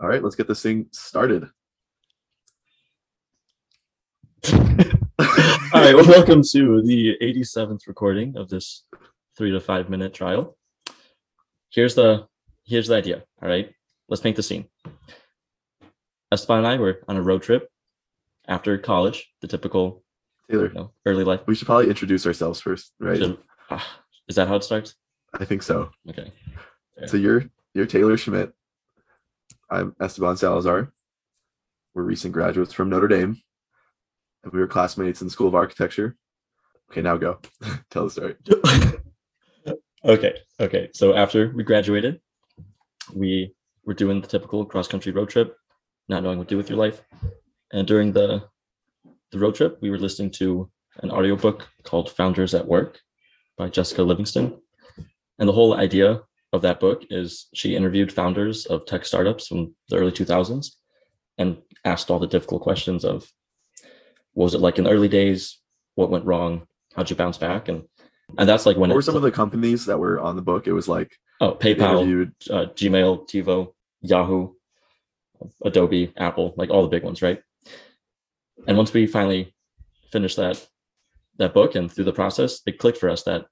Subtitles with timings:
[0.00, 1.44] All right, let's get this thing started.
[4.52, 4.58] All
[5.84, 8.84] right, well, welcome to the 87th recording of this
[9.36, 10.56] three to five minute trial.
[11.70, 12.26] Here's the
[12.64, 13.24] here's the idea.
[13.42, 13.72] All right,
[14.08, 14.66] let's paint the scene.
[16.30, 17.68] Esteban and I were on a road trip
[18.46, 20.04] after college, the typical
[20.50, 21.40] Taylor, you know, early life.
[21.46, 23.18] we should probably introduce ourselves first, right?
[23.18, 23.38] Should-
[23.70, 24.94] ah, is that how it starts?
[25.34, 25.90] I think so.
[26.08, 26.30] Okay.
[27.06, 27.44] So you're
[27.74, 28.52] you're Taylor Schmidt.
[29.70, 30.92] I'm Esteban Salazar.
[31.94, 33.36] We're recent graduates from Notre Dame,
[34.42, 36.16] and we were classmates in the School of Architecture.
[36.90, 37.38] Okay, now go.
[37.90, 38.34] Tell the story.
[40.04, 40.34] okay.
[40.58, 40.88] Okay.
[40.94, 42.18] So after we graduated,
[43.14, 43.54] we
[43.84, 45.54] were doing the typical cross country road trip,
[46.08, 47.02] not knowing what to do with your life.
[47.72, 48.44] And during the
[49.32, 50.70] the road trip, we were listening to
[51.02, 53.00] an audiobook called Founders at Work
[53.58, 54.58] by Jessica Livingston.
[55.38, 59.74] And the whole idea of that book is she interviewed founders of tech startups from
[59.88, 60.70] the early 2000s
[61.36, 63.30] and asked all the difficult questions of
[64.32, 65.58] what was it like in the early days?
[65.94, 66.66] What went wrong?
[66.94, 67.68] How'd you bounce back?
[67.68, 67.84] And
[68.36, 70.66] and that's like when What were some of the companies that were on the book?
[70.66, 74.54] It was like Oh, PayPal, uh, Gmail, TiVo, Yahoo,
[75.64, 77.40] Adobe, Apple, like all the big ones, right?
[78.66, 79.54] And once we finally
[80.10, 80.66] finished that
[81.38, 83.46] that book and through the process, it clicked for us that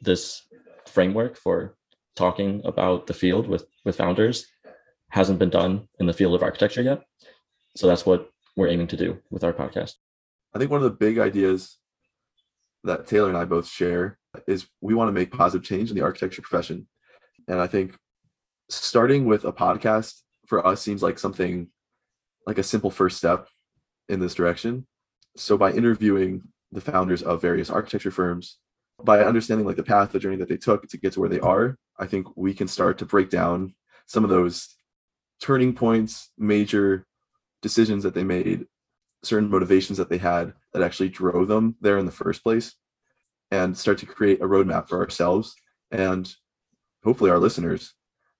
[0.00, 0.42] this
[0.86, 1.76] framework for
[2.16, 4.46] talking about the field with with founders
[5.10, 7.02] hasn't been done in the field of architecture yet.
[7.76, 9.94] So that's what we're aiming to do with our podcast.
[10.54, 11.78] I think one of the big ideas
[12.84, 16.02] that Taylor and I both share is we want to make positive change in the
[16.02, 16.86] architecture profession.
[17.48, 17.96] And I think
[18.68, 21.68] starting with a podcast for us seems like something
[22.46, 23.48] like a simple first step
[24.08, 24.86] in this direction.
[25.36, 26.42] So by interviewing
[26.72, 28.58] the founders of various architecture firms,
[29.02, 31.40] by understanding like the path, the journey that they took to get to where they
[31.40, 33.74] are, I think we can start to break down
[34.06, 34.74] some of those
[35.40, 37.06] turning points, major
[37.62, 38.66] decisions that they made
[39.22, 42.74] certain motivations that they had that actually drove them there in the first place
[43.50, 45.54] and start to create a roadmap for ourselves
[45.90, 46.34] and
[47.04, 47.94] hopefully our listeners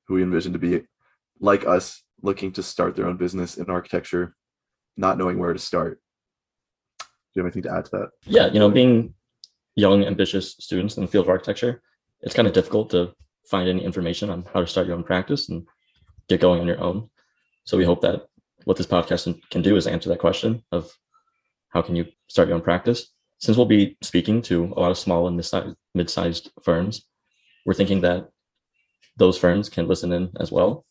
[0.07, 0.83] who we envision to be
[1.41, 4.35] like us looking to start their own business in architecture
[4.97, 6.01] not knowing where to start.
[6.99, 8.09] Do you have anything to add to that?
[8.27, 9.15] Yeah, you know, being
[9.75, 11.83] young, ambitious students in the field of architecture,
[12.21, 13.13] it's kind of difficult to
[13.49, 15.67] find any information on how to start your own practice and
[16.29, 17.11] get going on your own.
[17.65, 18.27] So we hope that
[18.65, 20.91] what this podcast can do is answer that question of
[21.71, 23.09] how can you start your own practice.
[23.39, 27.07] Since we'll be speaking to a lot of small and mid-sized, mid-sized firms,
[27.67, 28.31] we're thinking that
[29.17, 30.85] those firms can listen in as well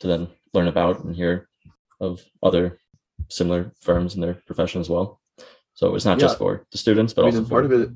[0.00, 1.48] to then learn about and hear
[2.00, 2.78] of other
[3.28, 5.20] similar firms in their profession as well.
[5.74, 7.90] So it's not just for the students, but i mean also part of it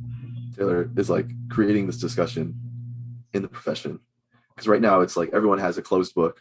[0.56, 2.54] taylor is like creating this discussion
[3.34, 3.98] in the profession
[4.54, 6.40] because right now it's like everyone has a closed book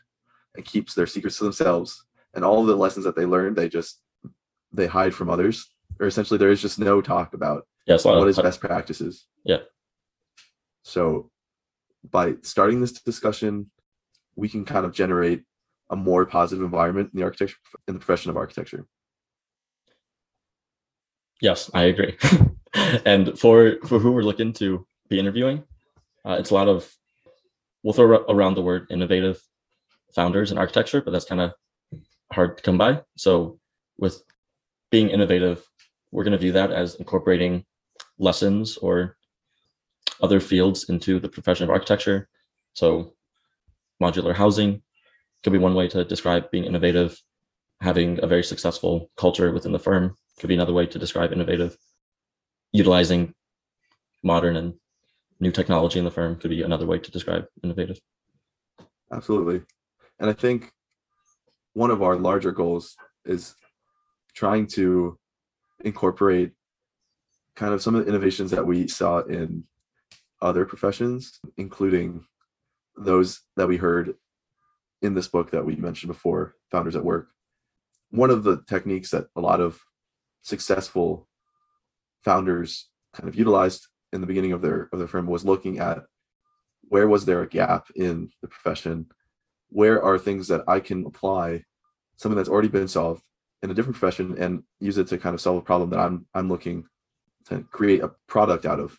[0.56, 4.02] and keeps their secrets to themselves and all the lessons that they learned they just
[4.72, 8.18] they hide from others or essentially there is just no talk about yeah, it's what
[8.18, 9.59] of, is best practices Yeah.
[10.84, 11.30] so
[12.09, 13.70] by starting this discussion
[14.36, 15.44] we can kind of generate
[15.90, 18.88] a more positive environment in the architecture in the profession of architecture
[21.42, 22.16] Yes, I agree.
[23.06, 25.64] and for for who we're looking to be interviewing,
[26.25, 26.91] uh, it's a lot of
[27.84, 29.41] we'll throw around the word innovative
[30.13, 31.53] founders and architecture, but that's kind of
[32.31, 33.01] hard to come by.
[33.17, 33.59] So
[33.97, 34.23] with
[34.89, 35.67] being innovative,
[36.11, 37.66] we're going to view that as incorporating
[38.17, 39.17] lessons or
[40.22, 42.29] other fields into the profession of architecture.
[42.73, 43.13] So
[44.01, 44.81] modular housing
[45.44, 47.22] could be one way to describe being innovative.
[47.81, 51.75] Having a very successful culture within the firm could be another way to describe innovative.
[52.72, 53.34] Utilizing
[54.23, 54.75] modern and
[55.40, 58.00] new technology in the firm could be another way to describe innovative.
[59.12, 59.62] absolutely
[60.20, 60.72] and i think
[61.74, 62.96] one of our larger goals
[63.26, 63.56] is
[64.36, 65.18] trying to
[65.84, 66.52] incorporate
[67.56, 69.64] kind of some of the innovations that we saw in
[70.42, 72.24] other professions including
[72.96, 74.16] those that we heard
[75.02, 77.29] in this book that we mentioned before founders at work
[78.12, 79.79] one of the techniques that a lot of
[80.44, 81.28] successful
[82.24, 86.06] founders kind of utilized in the beginning of their of their firm was looking at
[86.84, 89.08] where was there a gap in the profession?
[89.70, 91.64] Where are things that i can apply
[92.18, 93.24] something that's already been solved
[93.64, 96.26] in a different profession and use it to kind of solve a problem that i'm
[96.34, 96.86] i'm looking
[97.46, 98.98] to create a product out of?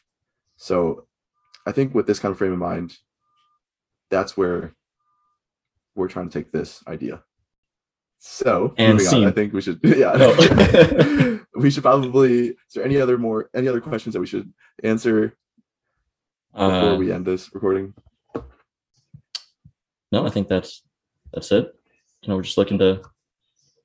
[0.57, 1.07] So
[1.67, 2.97] i think with this kind of frame of mind
[4.11, 4.75] that's where
[5.95, 7.23] we're trying to take this idea
[8.27, 11.41] so And moving on, i think we should yeah No.
[11.57, 14.51] we should probably is there any other more any other questions that we should
[14.83, 15.37] answer
[16.55, 17.93] before Uh, we end this recording
[20.13, 20.83] no, I think that's
[21.33, 21.75] that's it.
[22.23, 23.03] you know we're just looking to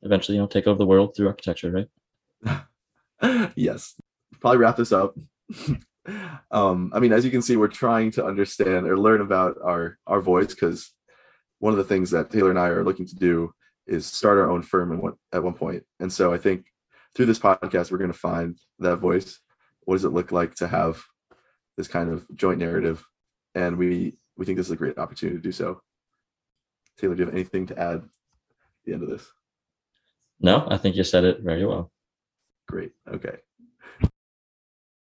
[0.03, 1.71] eventually you know take over the world through architecture,
[2.45, 2.61] right?
[3.55, 3.95] yes.
[4.39, 5.15] Probably wrap this up.
[6.51, 9.97] um, I mean, as you can see, we're trying to understand or learn about our
[10.05, 10.91] our voice because
[11.57, 13.51] one of the things that Taylor and I are looking to do
[13.89, 15.83] is start our own firm at one, at one point.
[15.99, 16.65] And so I think
[17.15, 19.39] through this podcast, we're going to find that voice.
[19.81, 21.01] What does it look like to have
[21.75, 23.03] this kind of joint narrative?
[23.55, 25.81] And we we think this is a great opportunity to do so.
[26.97, 28.03] Taylor, do you have anything to add at
[28.85, 29.27] the end of this?
[30.39, 31.91] No, I think you said it very well.
[32.67, 32.91] Great.
[33.11, 33.37] Okay.